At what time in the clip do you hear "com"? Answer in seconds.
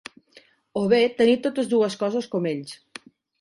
2.33-2.49